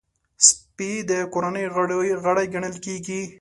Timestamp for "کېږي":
2.85-3.21